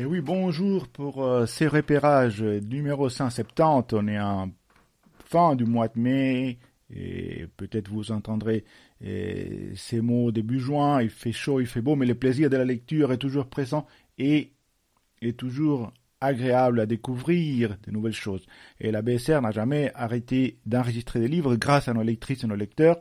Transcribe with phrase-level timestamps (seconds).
[0.00, 3.94] Et oui, bonjour pour euh, ces repérages numéro 170.
[3.94, 4.48] On est en
[5.24, 8.64] fin du mois de mai et peut-être vous entendrez
[9.04, 11.02] euh, ces mots début juin.
[11.02, 13.88] Il fait chaud, il fait beau, mais le plaisir de la lecture est toujours présent
[14.18, 14.52] et
[15.20, 18.46] est toujours agréable à découvrir de nouvelles choses.
[18.78, 22.54] Et la BSR n'a jamais arrêté d'enregistrer des livres grâce à nos lectrices et nos
[22.54, 23.00] lecteurs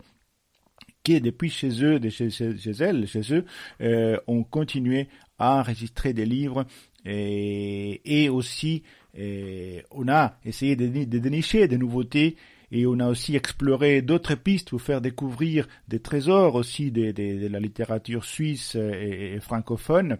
[1.04, 3.46] qui, depuis chez eux, chez, chez, chez elles, chez eux,
[3.82, 5.08] euh, ont continué
[5.40, 6.66] à enregistrer des livres
[7.06, 8.84] et, aussi
[9.18, 12.36] et on a essayé de, dénicher des nouveautés
[12.72, 17.60] et on a aussi exploré d'autres pistes pour faire découvrir des trésors aussi de, la
[17.60, 20.18] littérature suisse et, francophone.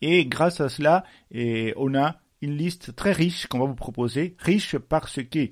[0.00, 4.34] Et grâce à cela, et on a une liste très riche qu'on va vous proposer,
[4.38, 5.48] riche parce que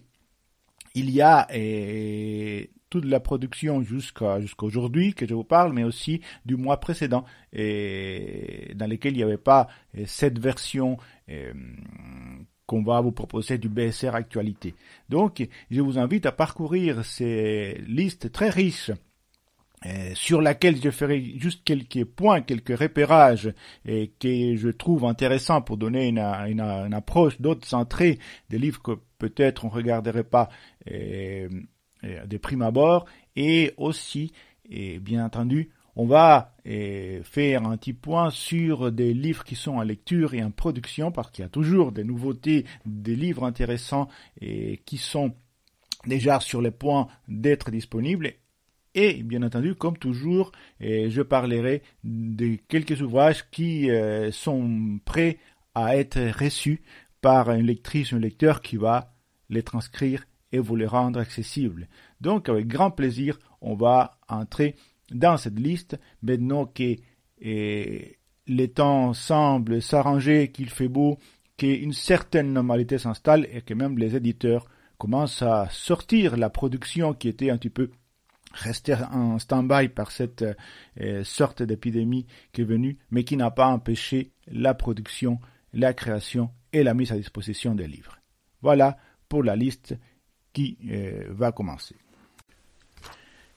[0.94, 6.20] il y a et, toute la production jusqu'à jusqu'aujourd'hui que je vous parle, mais aussi
[6.44, 9.68] du mois précédent, et dans lequel il n'y avait pas
[10.06, 10.96] cette version
[11.28, 11.52] euh,
[12.66, 14.74] qu'on va vous proposer du BSR Actualité.
[15.08, 18.90] Donc, je vous invite à parcourir ces listes très riches
[19.86, 23.54] euh, sur laquelle je ferai juste quelques points, quelques repérages
[23.86, 28.18] et que je trouve intéressants pour donner une, une, une approche d'autres entrées
[28.50, 30.48] des livres que peut-être on regarderait pas
[30.90, 31.48] euh,
[32.02, 34.32] de prime abord et aussi,
[34.68, 39.82] et bien entendu, on va faire un petit point sur des livres qui sont en
[39.82, 44.08] lecture et en production parce qu'il y a toujours des nouveautés, des livres intéressants
[44.40, 45.34] et qui sont
[46.06, 48.32] déjà sur le point d'être disponibles.
[48.94, 55.38] Et bien entendu, comme toujours, je parlerai de quelques ouvrages qui euh, sont prêts
[55.74, 56.82] à être reçus
[57.20, 59.14] par une lectrice un lecteur qui va
[59.50, 61.88] les transcrire et vous les rendre accessibles.
[62.20, 64.76] Donc, avec grand plaisir, on va entrer
[65.10, 66.96] dans cette liste maintenant que
[67.40, 71.18] et, les temps semblent s'arranger, qu'il fait beau,
[71.56, 77.28] qu'une certaine normalité s'installe et que même les éditeurs commencent à sortir la production qui
[77.28, 77.90] était un petit peu
[78.52, 80.44] restée en stand-by par cette
[81.00, 85.38] euh, sorte d'épidémie qui est venue, mais qui n'a pas empêché la production,
[85.72, 88.18] la création et la mise à disposition des livres.
[88.62, 88.96] Voilà
[89.28, 89.94] pour la liste
[90.52, 91.94] qui euh, va commencer.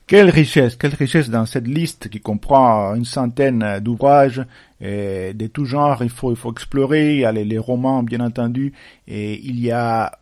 [0.06, 4.42] Quelle richesse, quelle richesse dans cette liste qui comprend une centaine d'ouvrages
[4.82, 6.02] euh, de tout genre.
[6.02, 7.14] Il faut, il faut explorer.
[7.14, 8.72] Il y a les, romans, bien entendu,
[9.06, 10.18] et il y a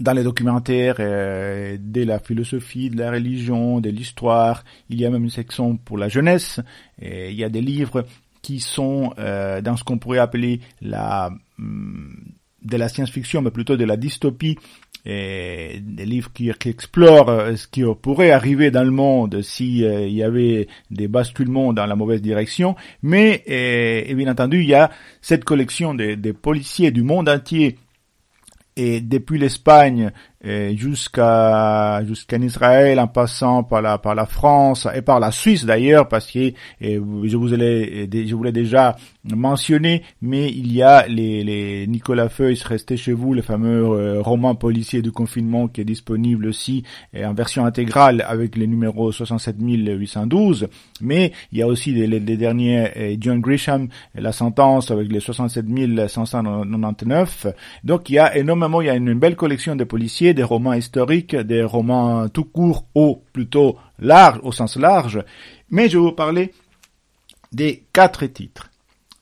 [0.00, 4.64] dans les documentaires euh, de la philosophie, de la religion, de l'histoire.
[4.88, 6.60] Il y a même une section pour la jeunesse.
[7.00, 8.04] Et il y a des livres
[8.42, 12.16] qui sont euh, dans ce qu'on pourrait appeler la hum,
[12.62, 14.58] de la science-fiction, mais plutôt de la dystopie
[15.06, 20.06] et des livres qui, explorent euh, ce qui pourrait arriver dans le monde si euh,
[20.06, 22.76] y avait des basculements dans la mauvaise direction.
[23.02, 24.90] Mais euh, et bien entendu, il y a
[25.22, 27.78] cette collection des de policiers du monde entier
[28.76, 30.12] et depuis l'Espagne
[30.42, 36.08] jusqu'à jusqu'en Israël en passant par la par la France et par la Suisse d'ailleurs
[36.08, 42.30] parce que je vous l'ai je déjà mentionné mais il y a les, les Nicolas
[42.30, 46.84] Feuille resté chez vous le fameux euh, roman policier du confinement qui est disponible aussi
[47.14, 50.68] en version intégrale avec les numéros 67812
[51.02, 57.46] mais il y a aussi les, les, derniers John Grisham la sentence avec les 67599
[57.84, 60.72] donc il y a énormément il y a une belle collection de policiers des romans
[60.72, 65.22] historiques, des romans tout court ou plutôt large, au sens large,
[65.70, 66.52] mais je vais vous parler
[67.52, 68.70] des quatre titres.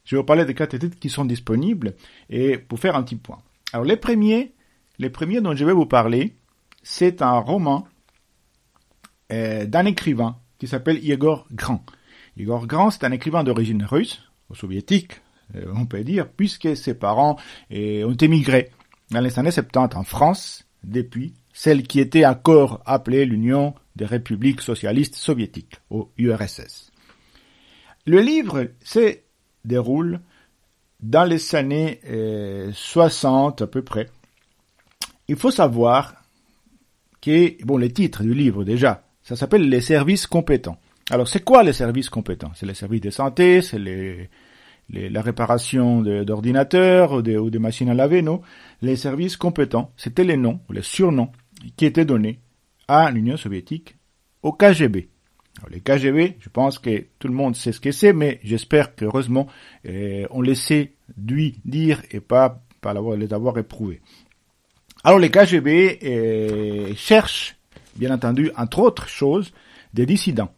[0.05, 1.95] Je vais vous parler des quatre titres qui sont disponibles
[2.31, 3.39] et pour faire un petit point.
[3.73, 4.53] Alors les premiers,
[4.99, 6.35] les premiers dont je vais vous parler,
[6.83, 7.87] c'est un roman
[9.33, 11.85] euh, d'un écrivain qui s'appelle Igor Grand.
[12.37, 15.21] Igor Grand, c'est un écrivain d'origine russe, ou soviétique,
[15.55, 17.37] euh, on peut dire, puisque ses parents
[17.73, 18.71] euh, ont émigré
[19.11, 24.61] dans les années 70 en France, depuis celle qui était encore appelée l'Union des républiques
[24.61, 26.93] socialistes soviétiques, au URSS.
[28.07, 29.17] Le livre se
[29.65, 30.21] déroule
[31.01, 34.09] dans les années euh, 60 à peu près.
[35.29, 36.15] Il faut savoir
[37.21, 40.79] que, bon, le titre du livre déjà, ça s'appelle les services compétents.
[41.11, 42.53] Alors, c'est quoi les services compétents?
[42.55, 44.31] C'est les services de santé, c'est les,
[44.91, 48.41] les, la réparation d'ordinateurs ou, de, machines à laver, non.
[48.83, 51.31] Les services compétents, c'était les noms, les surnoms
[51.77, 52.41] qui étaient donnés
[52.87, 53.97] à l'Union soviétique
[54.43, 55.09] au KGB.
[55.59, 58.95] Alors, les KGB, je pense que tout le monde sait ce que c'est, mais j'espère
[58.95, 59.49] qu'heureusement,
[59.87, 64.01] euh, on laissait lui dire et pas, pas les avoir éprouvés.
[65.05, 67.57] Alors les KGB euh, cherchent,
[67.97, 69.53] bien entendu, entre autres choses,
[69.95, 70.53] des dissidents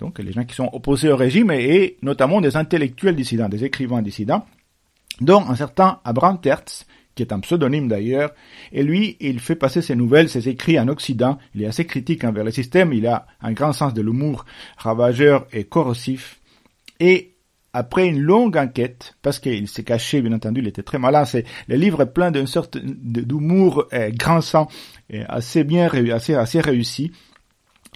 [0.00, 4.02] donc les gens qui sont opposés au régime et, notamment des intellectuels dissidents, des écrivains
[4.02, 4.44] dissidents.
[5.20, 8.32] dont un certain Abraham Tertz, qui est un pseudonyme d'ailleurs,
[8.72, 12.24] et lui, il fait passer ses nouvelles, ses écrits en Occident, il est assez critique
[12.24, 14.46] envers le système, il a un grand sens de l'humour,
[14.78, 16.40] ravageur et corrosif,
[16.98, 17.34] et
[17.74, 21.44] après une longue enquête, parce qu'il s'est caché, bien entendu, il était très malin, c'est,
[21.68, 24.68] le livre est plein d'une sorte d'humour euh, grand sang,
[25.28, 27.12] assez bien, assez, assez réussi,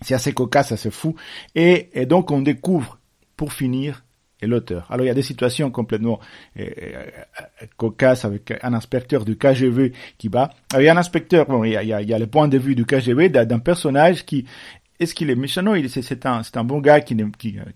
[0.02, 1.14] c'est assez cocasse, assez fou,
[1.54, 2.98] et, et donc on découvre,
[3.36, 4.04] pour finir,
[4.46, 4.86] l'auteur.
[4.90, 6.20] Alors il y a des situations complètement
[6.58, 10.50] euh, euh, cocasses avec un inspecteur du KGV qui bat.
[10.72, 12.84] Alors, il y a un inspecteur, bon, il y a, le point de vue du
[12.84, 14.46] KGV d'un personnage qui
[15.00, 15.62] est-ce qu'il est méchant?
[15.62, 17.16] Non, c'est un, un bon gars qui,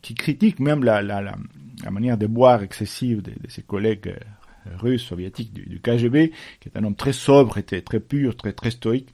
[0.02, 1.34] qui, critique même la, la,
[1.90, 6.78] manière de boire excessive de, ses collègues euh, russes, soviétiques du, du, KGB, qui est
[6.78, 9.08] un homme très sobre, très, très pur, très, très stoïque,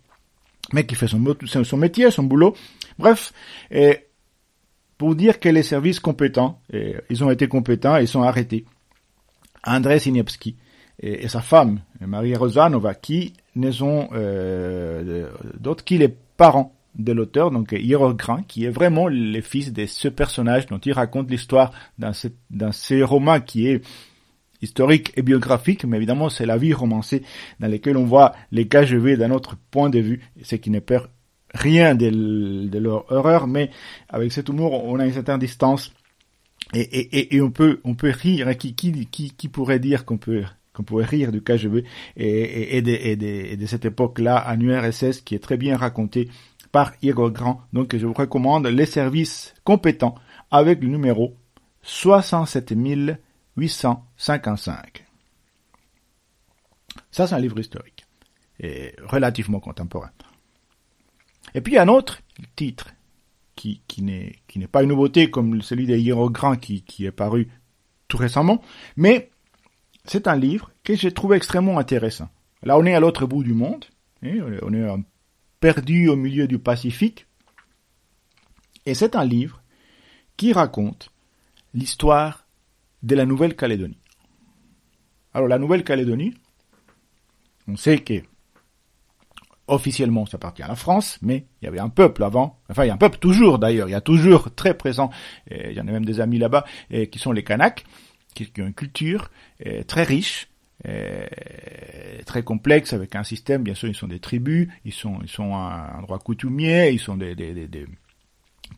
[0.75, 2.55] mais qui fait son, son métier, son boulot.
[2.99, 3.33] Bref,
[3.71, 4.07] et
[4.99, 8.65] pour dire que les services compétents, et ils ont été compétents, ils sont arrêtés.
[9.67, 10.57] André Siniewski
[11.01, 17.51] et, sa femme, Maria Rosanova, qui ne sont euh, d'autres qui les parents de l'auteur,
[17.51, 21.73] donc Hiro Grant, qui est vraiment le fils de ce personnage dont il raconte l'histoire
[21.99, 22.71] dans, ce, dans
[23.05, 23.85] romans qui est
[24.63, 27.23] historique et biographique, mais évidemment c'est la vie romancée
[27.59, 31.09] dans laquelle on voit les KGV d'un autre point de vue, ce qui ne perd
[31.55, 33.71] rien de, leur horreur, mais
[34.09, 35.93] avec cet humour, on a une certaine distance
[36.75, 38.57] et, on peut rire.
[38.57, 41.85] Qui pourrait dire qu'on pourrait rire du KGB
[42.17, 46.29] et, et, de, et, de, cette époque-là en URSS qui est très bien raconté
[46.73, 47.63] par Igor Grand.
[47.73, 50.17] Donc je vous recommande les services compétents
[50.51, 51.37] avec le numéro
[51.83, 52.75] 67
[53.57, 55.05] 855.
[57.11, 58.05] Ça, c'est un livre historique
[58.59, 60.11] et relativement contemporain.
[61.53, 62.21] Et puis un autre
[62.57, 62.95] titre
[63.55, 67.49] qui, qui n'est pas une nouveauté comme celui des Grand qui, qui est paru
[68.09, 68.63] tout récemment,
[68.97, 69.31] mais
[70.05, 72.29] c'est un livre que j'ai trouvé extrêmement intéressant.
[72.63, 73.85] Là, on est à l'autre bout du monde,
[74.23, 75.05] hein, on est
[75.61, 77.27] perdu au milieu du Pacifique,
[78.87, 79.63] et c'est un livre
[80.37, 81.11] qui raconte
[81.73, 82.47] l'histoire
[83.03, 83.99] de la Nouvelle-Calédonie.
[85.33, 86.35] Alors la Nouvelle-Calédonie,
[87.67, 88.23] on sait que
[89.67, 92.89] officiellement ça appartient à la France, mais il y avait un peuple avant, enfin il
[92.89, 95.11] y a un peuple toujours d'ailleurs, il y a toujours très présent,
[95.51, 96.65] il y en a même des amis là-bas,
[97.11, 97.85] qui sont les Kanaks,
[98.35, 99.31] qui, ont une culture
[99.87, 100.49] très riche,
[102.27, 105.55] très complexe avec un système, bien sûr ils sont des tribus, ils sont ils sont
[105.55, 107.35] un, droit coutumier, ils sont des,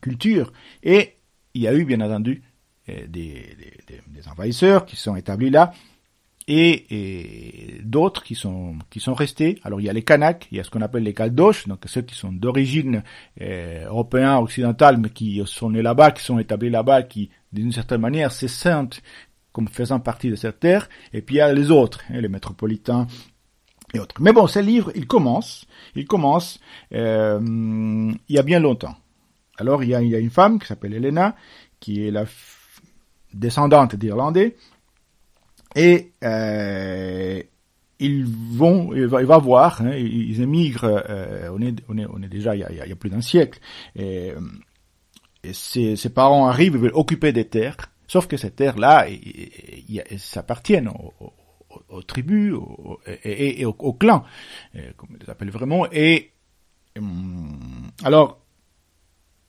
[0.01, 0.53] cultures,
[0.83, 1.15] et
[1.53, 2.43] il y a eu bien entendu
[2.87, 5.73] des, des envahisseurs qui sont établis là,
[6.47, 9.59] et, et d'autres qui sont qui sont restés.
[9.63, 11.79] Alors il y a les Kanaks, il y a ce qu'on appelle les Caldoches, donc
[11.85, 13.03] ceux qui sont d'origine
[13.41, 18.01] euh, européenne, occidentale, mais qui sont nés là-bas, qui sont établis là-bas, qui d'une certaine
[18.01, 19.01] manière se sentent
[19.51, 20.87] comme faisant partie de cette terre.
[21.13, 23.07] Et puis il y a les autres, hein, les métropolitains
[23.93, 24.15] et autres.
[24.19, 25.65] Mais bon, ce livre, il commence,
[25.95, 26.59] il commence
[26.93, 28.95] euh, il y a bien longtemps.
[29.57, 31.35] Alors il y a, il y a une femme qui s'appelle Elena,
[31.79, 32.25] qui est la
[33.33, 34.55] descendante d'Irlandais,
[35.75, 37.41] et euh,
[37.99, 42.27] ils vont, il va, voir, hein, ils émigrent, euh, on, est, on, est, on est
[42.27, 43.59] déjà il y a, plus d'un siècle,
[43.95, 44.33] et,
[45.51, 47.77] ses, parents arrivent, ils veulent occuper des terres,
[48.07, 49.07] sauf que ces terres-là,
[50.17, 51.33] s'appartiennent aux, aux,
[51.89, 54.23] aux, tribus aux, et, et, aux, clans,
[54.75, 56.31] euh, comme ils les appellent vraiment, et
[56.97, 58.39] hum, alors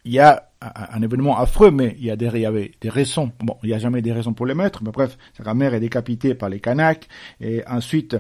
[0.05, 2.89] il y a un, événement affreux, mais il y a des, il y avait des
[2.89, 3.31] raisons.
[3.41, 5.81] Bon, il n'y a jamais des raisons pour les mettre, mais bref, sa mère est
[5.81, 7.09] décapitée par les Kanaks,
[7.41, 8.17] et ensuite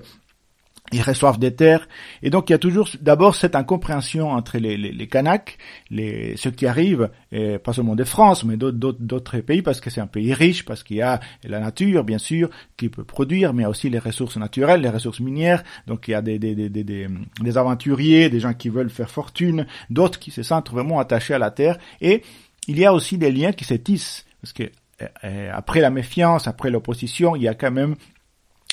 [0.92, 1.88] ils reçoivent des terres.
[2.22, 5.58] Et donc il y a toujours d'abord cette incompréhension entre les, les, les Kanaks,
[5.90, 10.00] les, ceux qui arrivent, et pas seulement de France, mais d'autres pays, parce que c'est
[10.00, 13.66] un pays riche, parce qu'il y a la nature, bien sûr, qui peut produire, mais
[13.66, 15.62] aussi les ressources naturelles, les ressources minières.
[15.86, 17.08] Donc il y a des, des, des, des,
[17.40, 21.38] des aventuriers, des gens qui veulent faire fortune, d'autres qui se sentent vraiment attachés à
[21.38, 21.78] la terre.
[22.00, 22.22] Et
[22.66, 24.64] il y a aussi des liens qui se tissent, parce que
[25.02, 27.94] euh, euh, après la méfiance, après l'opposition, il y a quand même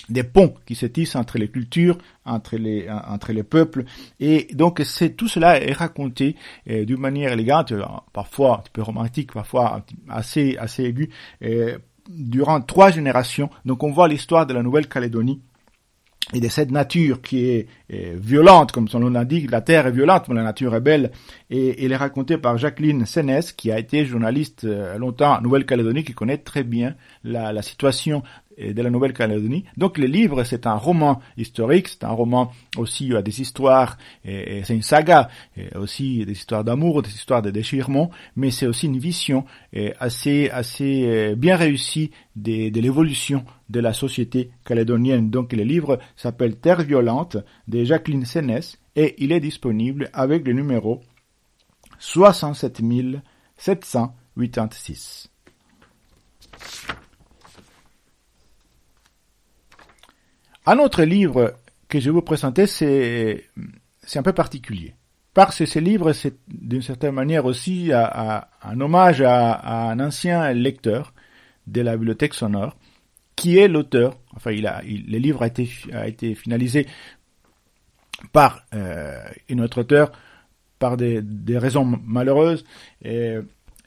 [0.10, 3.86] des ponts qui se tissent entre les cultures, entre les entre les peuples,
[4.20, 6.36] et donc c'est tout cela est raconté
[6.70, 7.84] euh, d'une manière élégante, euh,
[8.14, 11.10] parfois un peu romantique, parfois assez assez aiguë,
[11.44, 11.78] euh,
[12.10, 13.50] durant trois générations.
[13.66, 15.42] Donc on voit l'histoire de la Nouvelle-Calédonie
[16.34, 20.28] et de cette nature qui est, violente, comme son nom l'indique, la terre est violente,
[20.28, 21.12] mais la nature est belle,
[21.52, 24.66] et elle est racontée par Jacqueline Sénès, qui a été journaliste
[24.98, 28.24] longtemps en Nouvelle-Calédonie, qui connaît très bien la, la situation
[28.58, 29.66] de la Nouvelle-Calédonie.
[29.78, 34.70] Donc le livre, c'est un roman historique, c'est un roman aussi à des histoires, c'est
[34.70, 35.30] une saga,
[35.76, 39.46] aussi des histoires d'amour, des histoires de déchirement, mais c'est aussi une vision
[40.00, 45.30] assez assez euh, bien réussie de, l'évolution de la société calédonienne.
[45.30, 50.54] Donc le livre s'appelle Terre violente de Jacqueline Sénès et il est disponible avec le
[50.54, 51.02] numéro
[52.00, 52.82] 67
[60.66, 61.56] Un autre livre
[61.88, 63.46] que je vais vous présenter, c'est,
[64.04, 64.96] c'est un peu particulier.
[65.36, 71.14] Parce que ce livre, c'est d'une certaine manière aussi un hommage à, un ancien lecteur
[71.68, 72.76] de la bibliothèque sonore,
[73.36, 74.18] qui est l'auteur.
[74.36, 76.88] Enfin, il a, le livre a été, finalisé
[78.32, 79.20] par euh,
[79.52, 80.12] un autre auteur,
[80.80, 82.66] par des, raisons malheureuses.
[83.04, 83.36] Et,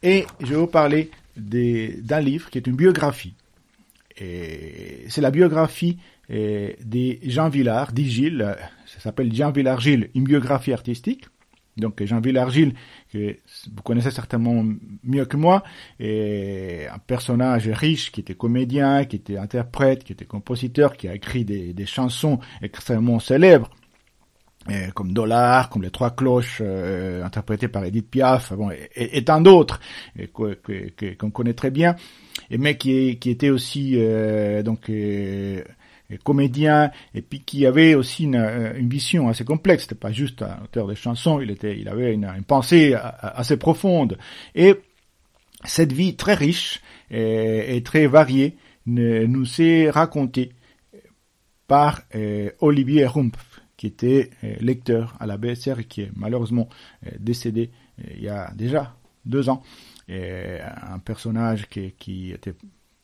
[0.02, 3.34] et, je vais vous parler d'un livre qui est une biographie.
[4.18, 8.56] Et c'est la biographie et des Jean Villard, dit Gilles,
[8.86, 11.26] ça s'appelle Jean Villard-Gilles, une biographie artistique.
[11.78, 12.74] Donc Jean Villard-Gilles,
[13.12, 13.36] que
[13.74, 14.64] vous connaissez certainement
[15.04, 15.62] mieux que moi,
[16.00, 21.14] est un personnage riche qui était comédien, qui était interprète, qui était compositeur, qui a
[21.14, 23.70] écrit des, chansons extrêmement célèbres,
[24.94, 29.80] comme Dollar, comme les Trois Cloches, euh, interprétées par Edith Piaf, bon, et, tant d'autres
[30.32, 31.96] qu'on connaît très bien,
[32.50, 35.62] et mais qui, était aussi euh, donc euh,
[36.16, 39.82] comédien et puis qui avait aussi une, euh, une vision assez complexe.
[39.82, 44.16] C'était pas juste un auteur de chansons, il était, il avait une, pensée assez profonde.
[44.54, 44.74] Et
[45.64, 50.52] cette vie très riche et, et très variée nous est racontée
[51.66, 56.70] par euh, Olivier Rumpf, qui était euh, lecteur à la BSR et qui est malheureusement
[57.18, 58.96] décédé il y a déjà
[59.26, 59.62] deux ans.
[60.08, 62.54] Et un personnage qui, qui était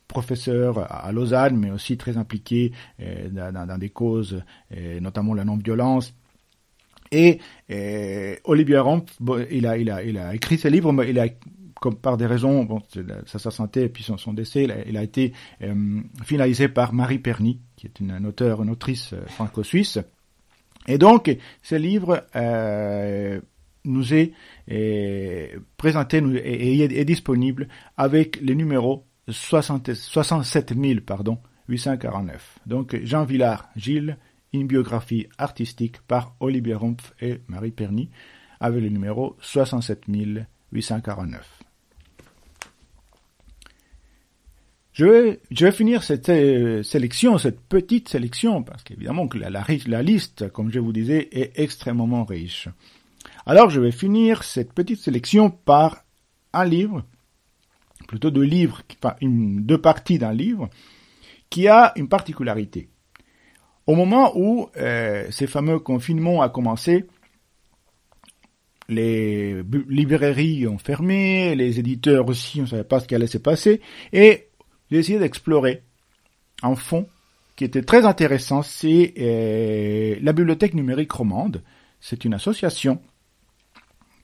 [0.08, 4.42] professeur à Lausanne, mais aussi très impliqué euh, dans, des causes,
[4.76, 6.14] euh, notamment la non-violence.
[7.11, 7.38] Et
[7.70, 9.04] euh, Olivier Ramp,
[9.50, 11.28] il, a, il, a, écrit ce livre, mais il a
[11.80, 12.80] comme par des raisons, bon,
[13.26, 15.32] sa, sa santé et puis son, décès, il a, été
[16.25, 19.99] finalisé par Marie Perny, qui est une, auteure, une autrice franco-suisse.
[20.87, 22.25] Et donc, ce livre
[23.84, 24.32] nous est,
[25.76, 27.68] présenté et est, disponible
[27.99, 31.38] avec les numéros 67 000, pardon,
[31.69, 32.59] 849.
[32.66, 34.19] Donc Jean Villard Gilles,
[34.52, 38.11] une biographie artistique par Olivier Rumpf et Marie Perny,
[38.61, 40.04] avec le numéro 67
[40.73, 41.61] 849.
[44.93, 50.02] Je vais, je vais finir cette euh, sélection, cette petite sélection, parce qu'évidemment que la
[50.02, 52.69] liste, comme je vous disais, est extrêmement riche.
[53.45, 56.04] Alors je vais finir cette petite sélection par
[56.52, 57.04] un livre
[58.06, 58.82] plutôt deux livres,
[59.23, 60.68] deux parties d'un livre,
[61.50, 62.88] qui a une particularité.
[63.87, 67.04] Au moment où euh, ces fameux confinements a commencé,
[68.88, 73.38] les librairies ont fermé, les éditeurs aussi, on ne savait pas ce qui allait se
[73.38, 73.80] passer,
[74.12, 74.49] et
[74.90, 75.82] j'ai essayé d'explorer
[76.62, 77.06] un fond
[77.56, 81.62] qui était très intéressant, c'est euh, la bibliothèque numérique romande.
[82.00, 83.00] C'est une association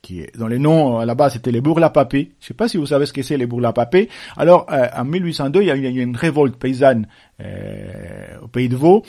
[0.02, 2.32] qui dans les noms à la base c'était les Bourla-Papé.
[2.40, 4.08] Je sais pas si vous savez ce que c'est les Bourla-Papé.
[4.36, 7.06] Alors euh, en 1802 il y a eu une révolte paysanne
[7.40, 9.02] euh, au pays de Vaud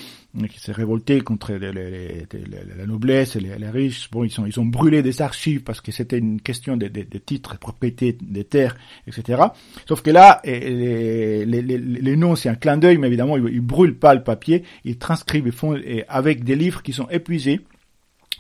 [0.50, 4.10] qui s'est révolté contre la noblesse et les, riches.
[4.12, 6.88] Bon ils ont brûlé des archives parce que c'était une question de,
[7.20, 9.44] titres, de propriété des terres, etc.
[9.88, 14.14] Sauf que là les, noms c'est un clin d'œil mais évidemment ils, ils brûlent pas
[14.14, 17.62] le papier, ils transcrivent, ils font et avec des livres qui sont épuisés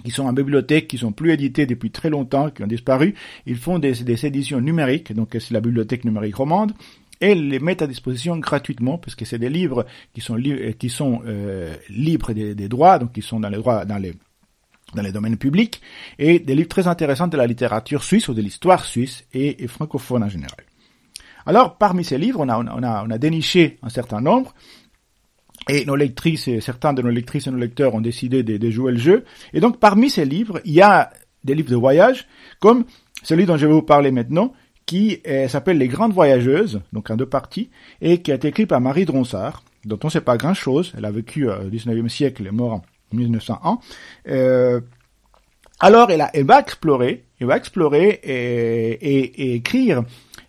[0.04, 3.16] qui sont en bibliothèque, qui sont plus édités depuis très longtemps, qui ont disparu.
[3.46, 6.74] Ils font des, des éditions numériques, donc c'est la bibliothèque numérique romande,
[7.20, 10.38] et les mettent à disposition gratuitement, parce que c'est des livres qui sont,
[10.80, 14.14] qui sont euh, libres des, droits, donc qui sont dans les droits, dans les
[14.94, 15.80] dans les domaines publics,
[16.20, 19.68] et des livres très intéressants de la littérature suisse ou de l'histoire suisse et, et,
[19.68, 20.66] francophone en général.
[21.46, 24.54] Alors, parmi ces livres, on a, on a, on a déniché un certain nombre.
[25.70, 28.92] Et nos lectrices, et certains de nos lectrices et nos lecteurs ont décidé de, jouer
[28.92, 29.26] le jeu.
[29.54, 31.12] Et donc, parmi ces livres, il y a
[31.44, 32.28] des livres de voyage,
[32.60, 32.86] comme
[33.24, 34.54] celui dont je vais vous parler maintenant,
[34.86, 37.70] qui euh, s'appelle Les Grandes Voyageuses, donc en deux parties,
[38.02, 40.94] et qui a été écrit par Marie Dronsard, dont on ne sait pas grand-chose.
[40.98, 43.80] Elle a vécu euh, au 19e siècle, elle est morte en 1901.
[44.30, 44.82] Euh,
[45.80, 50.04] alors, elle, va explorer, elle va explorer et écrire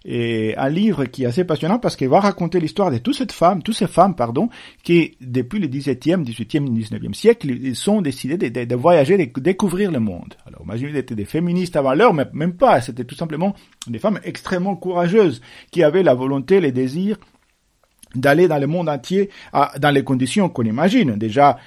[0.05, 3.27] et un livre qui est assez passionnant parce qu'il va raconter l'histoire de toutes ces
[3.27, 4.49] femmes, toutes ces femmes, pardon,
[4.83, 10.35] qui depuis le 17e, 18e, 19e siècle, sont décidés de, voyager, de découvrir le monde.
[10.47, 12.81] Alors, imaginez, c'était des féministes avant l'heure, mais même pas.
[12.81, 13.55] C'était tout simplement
[13.87, 15.41] des femmes extrêmement courageuses
[15.71, 17.17] qui avaient la volonté, les désirs
[18.15, 21.59] d'aller dans le monde entier dans les conditions qu'on imagine, déjà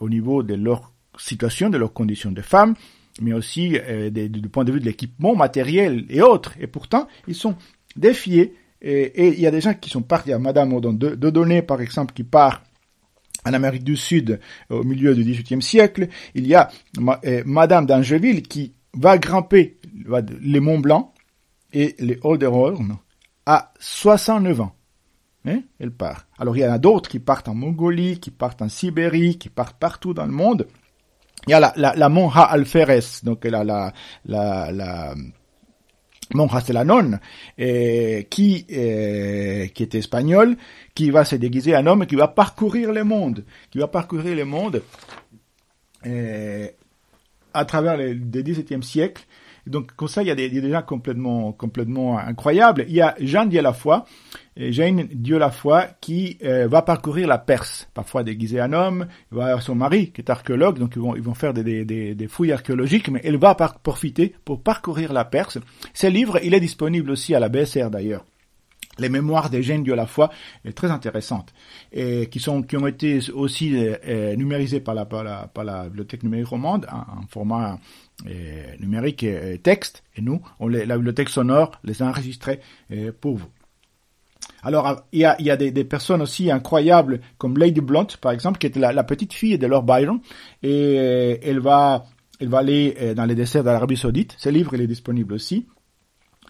[0.00, 2.74] au niveau de leur situation, de leurs conditions de femmes,
[3.20, 3.76] mais aussi
[4.10, 6.54] du point de vue de l'équipement matériel et autres.
[6.58, 7.54] Et pourtant, ils sont
[7.96, 8.54] défiés.
[8.80, 11.80] Et, il y a des gens qui sont partis, a Madame Odon de, Données, par
[11.80, 12.62] exemple, qui part
[13.44, 16.08] en Amérique du Sud au milieu du XVIIIe siècle.
[16.34, 16.68] Il y a
[17.44, 19.78] Madame d'Angeville qui va grimper
[20.40, 21.10] les Monts Blancs
[21.72, 22.96] et les Hauts-de-Rhône
[23.46, 24.74] à 69 ans.
[25.44, 26.26] Hein, elle part.
[26.38, 29.48] Alors il y en a d'autres qui partent en Mongolie, qui partent en Sibérie, qui
[29.48, 30.68] partent partout dans le monde.
[31.48, 33.92] Il y a la, la, la monja alferes, donc la, la,
[34.24, 35.14] la, la
[36.34, 37.20] nonne,
[37.58, 40.56] et qui, euh, qui est espagnole,
[40.94, 44.44] qui va se déguiser en homme, qui va parcourir le monde, qui va parcourir le
[44.44, 44.82] monde
[46.06, 46.68] euh,
[47.54, 49.24] à travers le XVIIe siècle
[49.66, 52.84] donc comme ça, il y a des, gens complètement, complètement incroyables.
[52.88, 54.04] Il y a Jean Dieu la foi,
[54.56, 55.38] Jeanne Dieu
[56.00, 59.06] qui euh, va parcourir la Perse, parfois déguisée en homme.
[59.30, 63.08] Il va avoir son mari qui est archéologue, donc ils vont, faire des fouilles archéologiques,
[63.08, 65.58] mais elle va profiter pour parcourir la Perse.
[65.94, 68.24] Ce livre, il est disponible aussi à la BSR d'ailleurs
[68.98, 70.30] les mémoires des gènes de la foi
[70.64, 71.52] est très intéressantes
[71.92, 75.64] et qui sont qui ont été aussi euh, euh numérisées par la, par la par
[75.64, 77.78] la bibliothèque numérique romande en, format
[78.26, 83.12] euh, numérique et, texte et nous on les, la bibliothèque sonore les a enregistrés euh,
[83.18, 83.48] pour vous.
[84.64, 88.32] Alors il y a, il y a des, personnes aussi incroyables comme Lady Blunt par
[88.32, 90.20] exemple qui est la, petite fille de Lord Byron
[90.62, 92.04] et elle va
[92.38, 94.34] elle va aller dans les desserts d'Arabie Saoudite.
[94.36, 95.66] Ce livre il est disponible aussi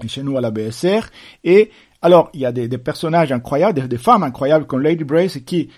[0.07, 1.03] chez nous à la BSR
[1.45, 1.71] et
[2.02, 5.71] alors, il y a des, personnages incroyables, des, femmes incroyables comme Lady Brace qui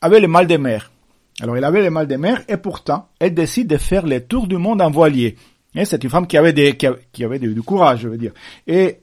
[0.00, 0.92] avaient le mal de mer.
[1.40, 4.46] Alors, elle avait le mal de mer et pourtant, elle décide de faire le tour
[4.46, 5.36] du monde en voilier.
[5.84, 6.74] C'est une femme qui avait, des,
[7.22, 8.32] avait du, courage, je veux dire.
[8.66, 9.00] Et,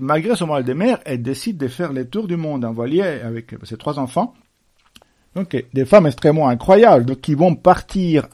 [0.00, 3.02] malgré son mal de mer, elle décide de faire le tour du monde en voilier
[3.02, 4.32] avec ses trois enfants.
[5.34, 8.28] Donc, des femmes extrêmement incroyables, qui vont partir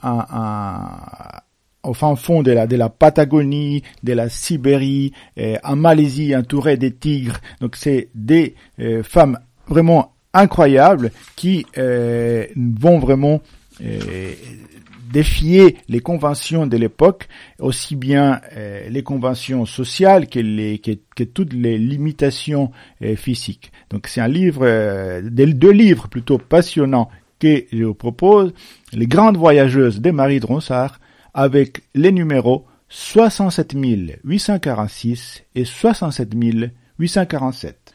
[1.85, 7.39] au fond de la, Patagonie, de la Sibérie, euh, en Malaisie, entourée des tigres.
[7.61, 13.41] Donc c'est des euh, femmes vraiment incroyables qui euh, vont vraiment
[15.11, 17.27] défier les conventions de l'époque,
[17.59, 18.39] aussi bien
[18.89, 22.71] les conventions sociales que, toutes les limitations
[23.17, 23.73] physiques.
[23.89, 24.65] Donc c'est un livre,
[25.21, 28.53] deux livres plutôt passionnants que je vous propose,
[28.93, 30.99] Les grandes voyageuses de Marie de Ronsard,
[31.35, 33.75] avec les numéros 67
[34.23, 36.33] 846 et 67
[36.97, 37.93] 847.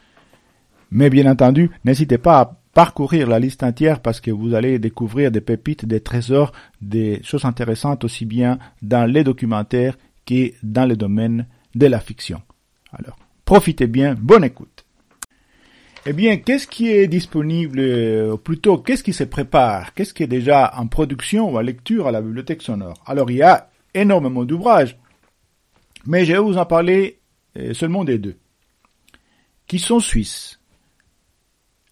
[0.91, 5.31] Mais bien entendu, n'hésitez pas à parcourir la liste entière parce que vous allez découvrir
[5.31, 6.51] des pépites, des trésors,
[6.81, 12.41] des choses intéressantes aussi bien dans les documentaires que dans le domaine de la fiction.
[12.93, 14.70] Alors, profitez bien, bonne écoute.
[16.07, 17.79] Eh bien, qu'est-ce qui est disponible,
[18.33, 19.93] ou plutôt, qu'est-ce qui se prépare?
[19.93, 22.95] Qu'est-ce qui est déjà en production ou en lecture à la bibliothèque sonore?
[23.05, 24.97] Alors, il y a énormément d'ouvrages,
[26.07, 27.19] mais je vais vous en parler
[27.57, 28.35] euh, seulement des deux,
[29.67, 30.59] qui sont suisses.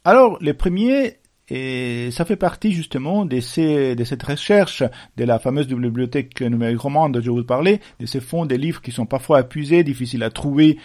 [0.04, 1.20] Alors, les premiers,
[1.50, 4.84] et ça fait partie justement de, cette recherche
[5.18, 8.82] de la fameuse bibliothèque numérique romande dont je vous parlais, de ces fonds des livres
[8.82, 10.78] qui sont parfois épuisés, difficiles à trouver,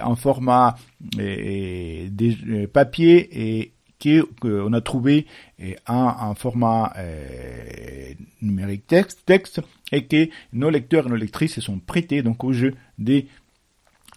[0.00, 2.10] en format des
[2.48, 3.72] euh, papier et
[4.40, 5.26] qu'on a trouvé
[5.86, 9.60] en, format euh, numérique texte, texte
[9.92, 13.24] et que nos lecteurs et nos lectrices se sont prêtés donc au jeu de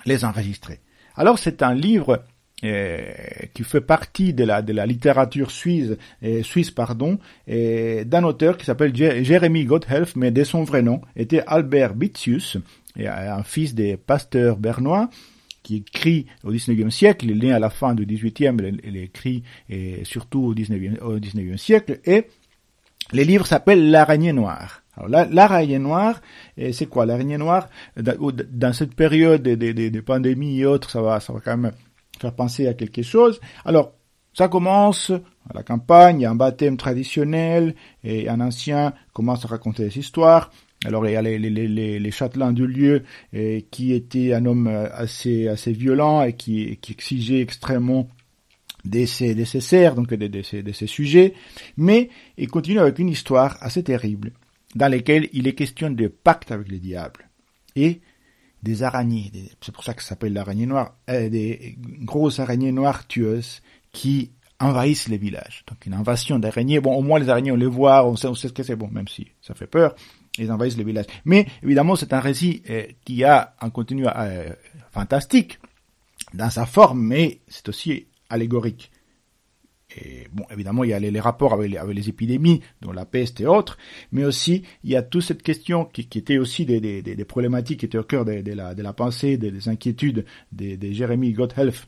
[0.06, 0.80] les enregistrer.
[1.16, 2.24] Alors c'est un livre
[2.62, 5.92] qui fait partie de la, de la littérature suisse,
[6.24, 7.18] euh, suisse pardon,
[7.48, 12.58] d'un auteur qui s'appelle Jérémy Gotthelf, mais de son vrai nom était Albert Bitzius,
[12.98, 15.10] un fils des pasteurs bernois,
[15.64, 19.44] qui écrit au XIXe siècle, il est né à la fin du XVIIIe, il écrit
[19.70, 22.26] et surtout au XIXe au 19e siècle, et
[23.12, 24.84] les livres s'appellent L'araignée noire.
[24.98, 26.22] Alors l'araignée noire,
[26.72, 27.70] c'est quoi l'araignée noire?
[27.98, 31.72] Dans, cette période de, de, de, pandémie et autres, ça va, ça va quand même
[32.20, 33.40] faire penser à quelque chose.
[33.66, 33.94] Alors,
[34.34, 39.44] ça commence à la campagne, il y a un baptême traditionnel, et un ancien commence
[39.46, 40.52] à raconter des histoires.
[40.86, 43.04] Alors il y a les, les, les, les châtelains du lieu
[43.34, 48.08] et, qui était un homme assez, assez violent et qui, qui exigeait extrêmement
[48.86, 51.34] de ses, de ses serfs, donc de, de, ses, ses sujets,
[51.76, 54.32] mais il continue avec une histoire assez terrible,
[54.76, 57.28] dans laquelle il est question de pacte avec le diable.
[57.76, 58.00] Et
[58.64, 63.08] des araignées, c'est pour ça que ça s'appelle l'araignée noire, euh, des grosses araignées noires
[63.08, 65.64] tueuses qui envahissent les villages.
[65.68, 66.80] Donc une invasion d'araignées.
[66.80, 68.76] Bon, au moins les araignées, on les voit, on sait, ce que c'est.
[68.76, 69.96] Bon, même si ça fait peur,
[70.38, 71.08] ils envahissent les villages.
[71.26, 74.50] Mais évidemment, c'est un récit euh, qui a un contenu euh,
[74.92, 75.60] fantastique
[76.34, 78.92] dans sa forme, mais c'est aussi allégorique.
[79.98, 83.48] Et bon, évidemment, il y a les, rapports avec les, épidémies, dont la peste et
[83.48, 83.78] autres,
[84.12, 87.98] mais aussi il y a toute cette question qui, était aussi des, problématiques qui étaient
[87.98, 91.88] au cœur de, la, pensée, des, inquiétudes de, Jérémy Gotthelf,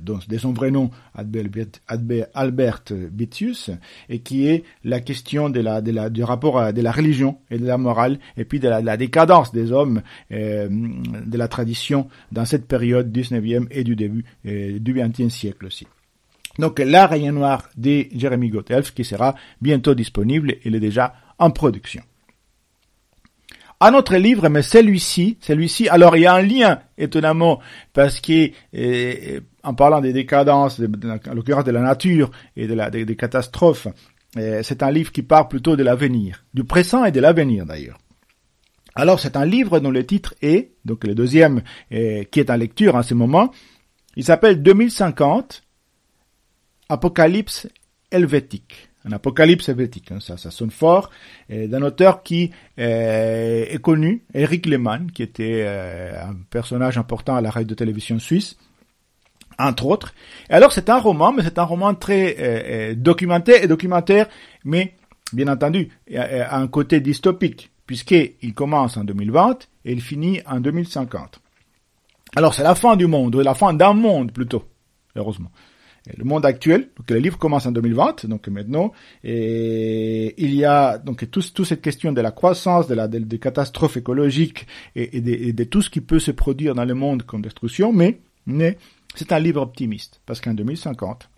[0.00, 3.70] dont, de son vrai nom Albert, Bitius,
[4.08, 7.38] et qui est la question de la, de la, du rapport à, de la religion
[7.50, 11.48] et de la morale, et puis de la, la décadence des hommes, euh, de la
[11.48, 15.86] tradition dans cette période 19e et du début euh, du 20e siècle aussi.
[16.58, 21.50] Donc la Rayon Noir de Jeremy Gothelf qui sera bientôt disponible, il est déjà en
[21.50, 22.02] production.
[23.80, 27.60] Un autre livre, mais celui-ci, celui-ci, alors il y a un lien, étonnamment,
[27.92, 32.90] parce que, euh, en parlant des décadences, en l'occurrence de la nature et de la,
[32.90, 33.86] des, catastrophes,
[34.36, 37.98] euh, c'est un livre qui parle plutôt de l'avenir, du présent et de l'avenir d'ailleurs.
[38.96, 42.56] Alors c'est un livre dont le titre est, donc le deuxième euh, qui est en
[42.56, 43.52] lecture en ce moment,
[44.16, 45.62] il s'appelle 2050,
[46.88, 47.68] Apocalypse
[48.10, 48.88] helvétique.
[49.04, 51.10] Un apocalypse helvétique, hein, ça, ça sonne fort,
[51.48, 57.40] d'un auteur qui euh, est connu, Eric Lehmann, qui était euh, un personnage important à
[57.40, 58.58] la radio de télévision suisse,
[59.58, 60.14] entre autres.
[60.50, 64.28] Et alors c'est un roman, mais c'est un roman très euh, documentaire et documentaire,
[64.64, 64.94] mais
[65.32, 71.40] bien entendu, a un côté dystopique, puisqu'il commence en 2020 et il finit en 2050.
[72.34, 74.64] Alors c'est la fin du monde, ou la fin d'un monde plutôt,
[75.14, 75.50] heureusement
[76.16, 76.88] le monde actuel.
[76.96, 78.92] Donc le livre commence en 2020, donc maintenant,
[79.24, 83.38] et il y a donc tout, toute cette question de la croissance, de la des
[83.38, 87.92] catastrophes écologiques et, de, tout ce qui peut se produire dans le monde comme destruction,
[87.92, 88.78] mais, mais
[89.14, 91.28] c'est un livre optimiste parce qu'en 2050,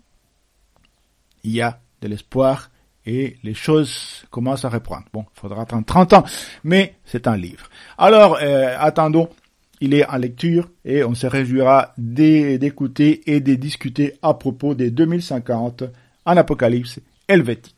[1.43, 2.69] il y a de l'espoir
[3.05, 5.05] et les choses commencent à reprendre.
[5.11, 6.23] Bon, il faudra attendre 30 ans,
[6.63, 7.67] mais c'est un livre.
[7.97, 9.29] Alors, euh, attendons
[9.81, 14.91] il est en lecture et on se réjouira d'écouter et de discuter à propos des
[14.91, 15.83] 2050
[16.25, 17.75] en apocalypse helvétique.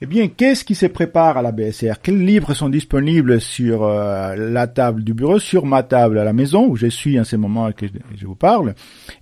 [0.00, 4.36] Eh bien, qu'est-ce qui se prépare à la BSR Quels livres sont disponibles sur euh,
[4.36, 7.34] la table du bureau, sur ma table à la maison où je suis en ce
[7.34, 8.74] moment que je vous parle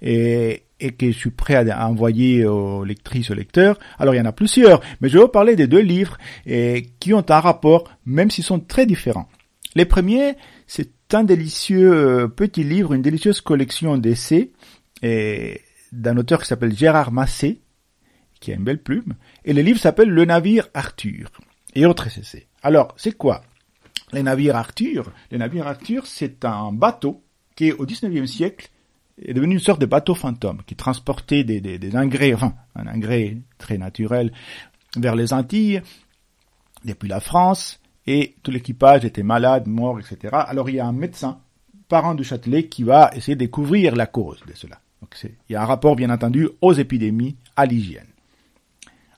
[0.02, 3.78] et, que je suis prêt à envoyer aux lectrices, aux lecteurs?
[3.98, 6.88] Alors, il y en a plusieurs, mais je vais vous parler des deux livres et,
[7.00, 9.30] qui ont un rapport, même s'ils sont très différents.
[9.76, 10.36] Les premiers,
[10.66, 14.52] c'est un délicieux euh, petit livre, une délicieuse collection d'essais
[15.02, 17.60] d'un auteur qui s'appelle Gérard Massé,
[18.40, 21.30] qui a une belle plume, et le livre s'appelle Le navire Arthur
[21.74, 22.46] et autres essais.
[22.62, 23.42] Alors, c'est quoi
[24.14, 25.12] Le navire Arthur?
[25.30, 27.22] Le navire Arthur, c'est un bateau
[27.54, 28.70] qui, au XIXe siècle,
[29.20, 32.86] est devenu une sorte de bateau fantôme qui transportait des, des, des engrais, enfin, un
[32.86, 34.32] engrais très naturel
[34.96, 35.82] vers les Antilles,
[36.86, 40.34] depuis la France, et tout l'équipage était malade, mort, etc.
[40.46, 41.40] Alors il y a un médecin,
[41.88, 44.80] parent du Châtelet, qui va essayer de découvrir la cause de cela.
[45.00, 48.06] Donc il y a un rapport, bien entendu, aux épidémies, à l'hygiène.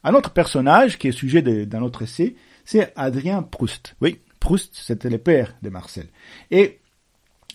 [0.05, 3.96] Un autre personnage qui est sujet d'un autre essai, c'est Adrien Proust.
[4.01, 6.09] Oui, Proust, c'était le père de Marcel.
[6.51, 6.79] Et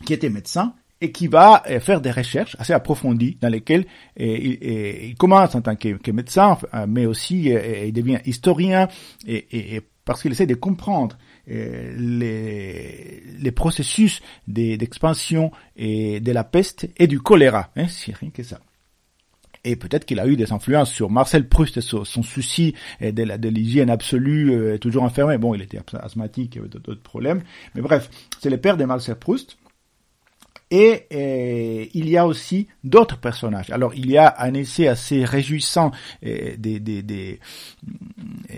[0.06, 3.86] qui était médecin et qui va euh, faire des recherches assez approfondies dans lesquelles
[4.20, 8.88] euh, il, commence en tant que, médecin, mais aussi euh, il devient historien
[9.28, 11.18] et parce qu'il essaie de comprendre
[11.50, 17.70] euh, les, les, processus d'expansion et de la peste et du choléra.
[17.76, 18.60] Hein, c'est rien que ça.
[19.66, 23.50] Et peut-être qu'il a eu des influences sur Marcel Proust, son, son souci euh, de
[23.50, 25.38] l'hygiène absolue, euh, toujours enfermé.
[25.38, 27.42] Bon, il était asthmatique, il avait d'autres problèmes.
[27.76, 29.58] Mais bref, c'est le père de Marcel Proust.
[30.76, 33.70] Et, euh, il y a aussi d'autres personnages.
[33.70, 35.92] Alors il y a un essai assez réjouissant
[36.26, 37.40] euh, des, des, des
[38.50, 38.56] euh,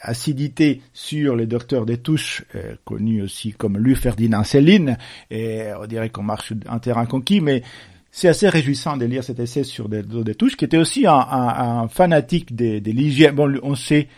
[0.00, 2.44] acidités sur le docteur des touches,
[2.84, 4.98] connu aussi comme Louis Ferdinand Céline.
[5.30, 7.62] On dirait qu'on marche un terrain conquis, mais
[8.10, 11.86] c'est assez réjouissant de lire cet essai sur des, des touches, qui était aussi un,
[11.86, 13.36] fanatique de, de l'hygiène.
[13.36, 14.08] Bon, on sait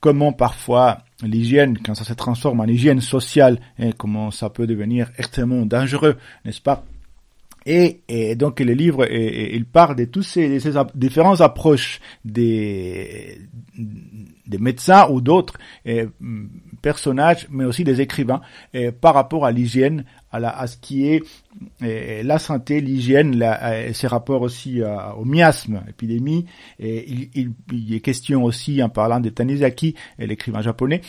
[0.00, 5.10] comment parfois l'hygiène, quand ça se transforme en hygiène sociale, et comment ça peut devenir
[5.18, 6.84] extrêmement dangereux, n'est-ce pas?
[7.66, 10.58] Et, et, donc le livre, il parle de toutes ces,
[10.94, 13.38] différentes approches des,
[14.46, 15.58] des médecins ou d'autres
[16.80, 18.40] personnages, mais aussi des écrivains,
[19.02, 21.22] par rapport à l'hygiène, à, la, à ce qui est
[21.80, 23.44] la santé, l'hygiène,
[23.92, 24.80] ses rapports aussi
[25.16, 26.46] au miasme, épidémie.
[26.78, 31.00] Et il, il, il, est question aussi, en parlant de Tanizaki, l'écrivain japonais,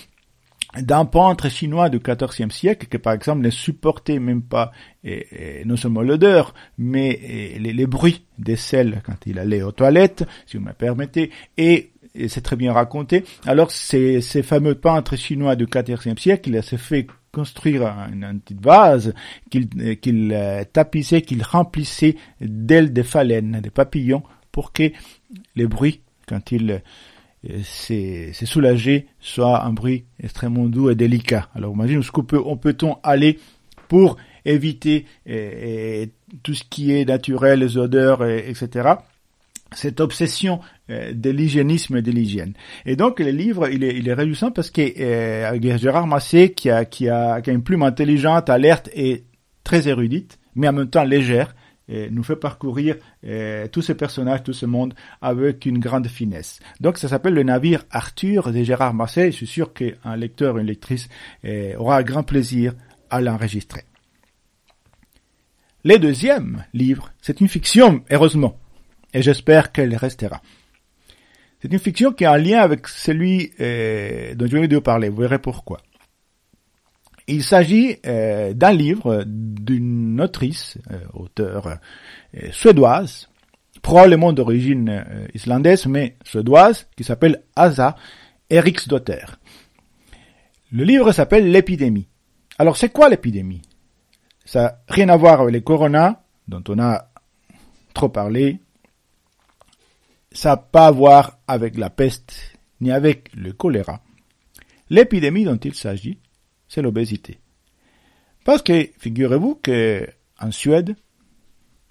[0.77, 4.71] d'un peintre chinois du XIVe siècle qui, par exemple, ne supportait même pas
[5.03, 7.19] et, non seulement l'odeur, mais
[7.59, 11.91] les, les, bruits des selles quand il allait aux toilettes, si vous me permettez, et
[12.15, 13.23] et c'est très bien raconté.
[13.45, 19.13] Alors, ces, ces fameux peintres chinois du XIVe siècle, s'est fait construire une, petite vase
[19.51, 19.69] qu'il
[19.99, 24.91] qu'il euh, tapissait, qu'il remplissait d'ailes de phalènes, de papillons, pour que
[25.55, 26.81] les bruits, quand il
[27.63, 31.49] s'est soulagé, soit un bruit extrêmement doux et délicat.
[31.55, 33.39] Alors, imagine où peut, on peut-on aller
[33.87, 35.05] pour éviter
[36.43, 38.95] tout ce qui est naturel, les odeurs, etc
[39.73, 42.53] cette obsession euh, de l'hygiénisme et de l'hygiène.
[42.85, 46.69] Et donc le livre, il est, il est réjouissant parce que euh, Gérard Massé, qui
[46.69, 49.23] a, qui, a, qui a une plume intelligente, alerte et
[49.63, 51.55] très érudite, mais en même temps légère,
[51.89, 56.59] euh, nous fait parcourir euh, tous ces personnages, tout ce monde avec une grande finesse.
[56.79, 59.31] Donc ça s'appelle le navire Arthur de Gérard Massé.
[59.31, 61.09] Je suis sûr qu'un lecteur, une lectrice
[61.77, 62.73] aura un grand plaisir
[63.09, 63.83] à l'enregistrer.
[65.83, 68.59] Le deuxième livre, c'est une fiction, heureusement
[69.13, 70.41] et j'espère qu'elle restera.
[71.61, 75.09] C'est une fiction qui a un lien avec celui euh, dont je vais vous parler,
[75.09, 75.79] vous verrez pourquoi.
[77.31, 83.29] Il s'agit euh, d'un livre d'une autrice, euh, auteure euh, suédoise,
[83.83, 87.95] probablement d'origine islandaise, mais suédoise, qui s'appelle Asa
[88.49, 89.25] Eriksdotter.
[90.71, 92.07] Le livre s'appelle L'épidémie.
[92.57, 93.61] Alors c'est quoi l'épidémie?
[94.43, 97.11] Ça n'a rien à voir avec les corona, dont on a
[97.93, 98.59] trop parlé,
[100.31, 104.01] ça n'a pas à voir avec la peste ni avec le choléra.
[104.89, 106.17] L'épidémie dont il s'agit,
[106.67, 107.39] c'est l'obésité.
[108.45, 110.07] Parce que, figurez-vous que
[110.39, 110.95] en Suède,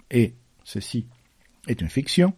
[0.09, 1.05] et ceci
[1.67, 2.33] est une fiction,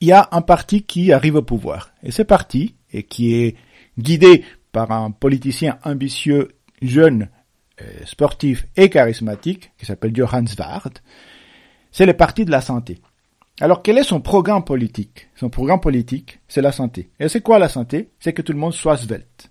[0.00, 1.92] il y a un parti qui arrive au pouvoir.
[2.02, 3.56] Et ce parti, et qui est
[3.98, 6.48] guidé par un politicien ambitieux,
[6.82, 7.28] jeune,
[7.80, 10.90] euh, sportif et charismatique, qui s'appelle Johan Svard,
[11.90, 13.00] c'est le parti de la santé.
[13.60, 15.28] Alors, quel est son programme politique?
[15.34, 17.10] Son programme politique, c'est la santé.
[17.18, 18.10] Et c'est quoi la santé?
[18.20, 19.50] C'est que tout le monde soit svelte.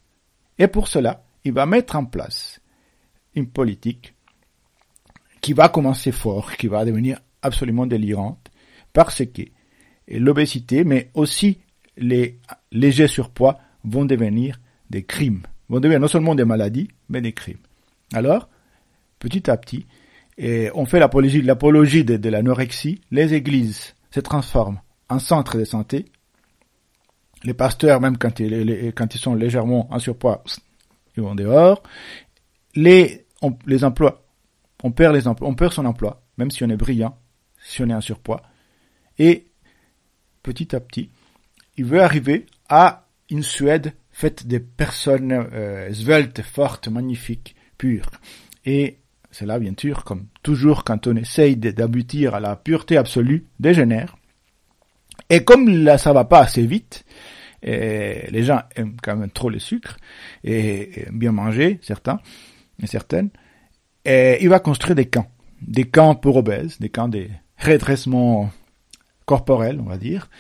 [0.58, 2.62] Et pour cela, il va mettre en place
[3.36, 4.14] une politique
[5.42, 8.50] qui va commencer fort, qui va devenir absolument délirante,
[8.94, 9.44] parce que
[10.08, 11.60] l'obésité, mais aussi
[11.98, 12.40] les
[12.72, 17.60] légers surpoids vont devenir des crimes, vont devenir non seulement des maladies, mais des crimes.
[18.14, 18.50] Alors,
[19.20, 19.86] petit à petit,
[20.38, 25.66] et on fait l'apologie, l'apologie de, de l'anorexie, les églises se transforme en centre de
[25.66, 26.06] santé.
[27.44, 30.44] Les pasteurs, même quand ils, sont légèrement en surpoids,
[31.16, 31.84] ils vont dehors.
[32.76, 34.26] Les, on emplois,
[34.84, 35.22] on perd
[35.72, 37.18] son emploi, même si on est brillant,
[37.62, 38.42] si on est en surpoids.
[39.20, 39.48] Et
[40.44, 41.10] petit à petit,
[41.78, 48.10] il veut arriver à une Suède faite de personnes euh, sveltes, fortes, magnifiques, pures.
[49.38, 54.18] C'est là, bien sûr, comme toujours quand on essaye d'aboutir à la pureté absolue, dégénère.
[55.30, 57.06] Et comme là, ça va pas assez vite,
[57.62, 59.98] et les gens aiment quand même trop le sucre,
[60.44, 62.20] et, bien manger, certains
[62.82, 63.30] et certaines,
[64.06, 65.30] et il va construire des camps.
[65.62, 67.28] Des camps pour obèses, des camps de
[67.60, 68.50] redressement
[69.26, 70.32] corporel, on va dire.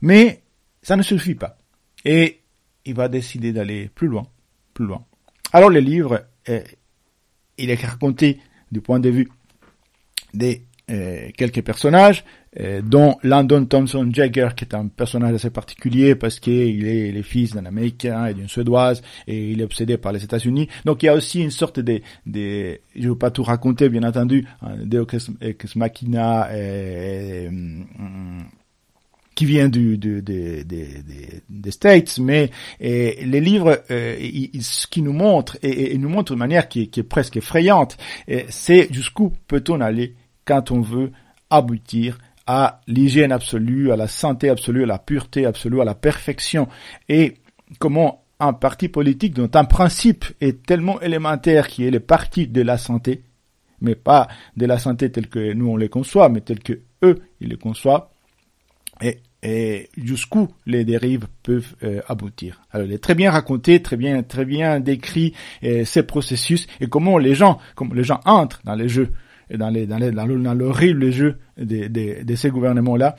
[0.00, 0.42] Mais
[0.82, 1.58] ça ne suffit pas.
[2.04, 2.40] Et
[2.84, 4.26] il va décider d'aller plus loin,
[4.74, 5.04] plus loin.
[5.52, 6.76] Alors le livre est
[7.58, 8.38] il est raconté
[8.70, 9.28] du point de vue
[10.34, 12.24] des euh, quelques personnages,
[12.60, 17.22] euh, dont Landon Thompson Jagger, qui est un personnage assez particulier parce qu'il est le
[17.22, 20.68] fils d'un Américain et d'une Suédoise, et il est obsédé par les États-Unis.
[20.84, 23.88] Donc il y a aussi une sorte de, de je ne veux pas tout raconter,
[23.88, 24.46] bien entendu,
[24.84, 25.06] Deus
[25.40, 27.50] Ex Machina, euh,
[29.36, 30.88] qui vient du, du, des, des,
[31.48, 34.16] des, States, mais les livres, euh,
[34.60, 37.98] ce qui nous montre, et, et, nous montre de manière qui, est presque effrayante,
[38.48, 40.14] c'est jusqu'où peut-on aller
[40.46, 41.12] quand on veut
[41.50, 46.66] aboutir à l'hygiène absolue, à la santé absolue, à la pureté absolue, à la perfection,
[47.08, 47.34] et
[47.78, 52.62] comment un parti politique dont un principe est tellement élémentaire qui est le parti de
[52.62, 53.22] la santé,
[53.80, 57.20] mais pas de la santé tel que nous on les conçoit, mais tel que eux
[57.40, 58.06] ils les conçoivent,
[59.02, 62.62] et, et jusqu'où les dérives peuvent euh, aboutir.
[62.72, 66.88] Alors, il est très bien raconté, très bien, très bien décrit euh, ces processus et
[66.88, 69.10] comment les gens, comment les gens entrent dans les jeux
[69.54, 73.14] dans les dans l'horrible jeu de, ces gouvernements-là.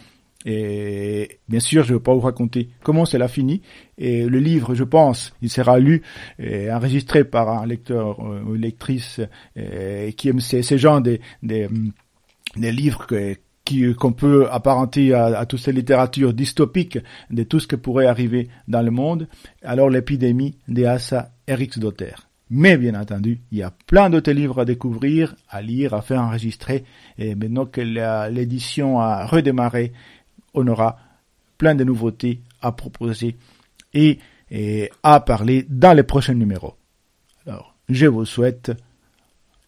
[0.46, 3.62] Et bien sûr, je ne vais pas vous raconter comment cela finit.
[3.98, 6.02] Et le livre, je pense, il sera lu
[6.38, 9.22] et enregistré par un lecteur ou une lectrice
[10.18, 11.70] qui aime ces, ces genres de, de,
[12.58, 13.36] des livres que,
[13.98, 17.00] qu'on peut apparenter à, toutes ces littératures dystopiques
[17.30, 19.28] de tout ce qui pourrait arriver dans le monde,
[19.64, 21.32] alors l'épidémie d'Asa
[21.78, 22.14] Dotter.
[22.50, 26.22] Mais bien entendu, il y a plein d'autres livres à découvrir, à lire, à faire
[26.22, 26.86] enregistrer.
[27.18, 27.82] Et maintenant que
[28.30, 29.92] l'édition a redémarré,
[30.54, 30.98] on aura
[31.58, 33.36] plein de nouveautés à proposer
[33.94, 34.20] et
[35.04, 36.76] à parler dans les prochains numéros.
[37.46, 38.72] Alors, je vous souhaite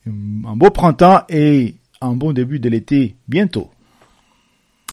[0.08, 3.70] un beau printemps et un bon début de l'été bientôt.